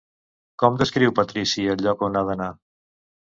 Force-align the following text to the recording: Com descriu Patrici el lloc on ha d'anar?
Com 0.63 0.79
descriu 0.79 1.13
Patrici 1.19 1.67
el 1.75 1.85
lloc 1.89 2.03
on 2.09 2.19
ha 2.19 2.25
d'anar? 2.31 2.49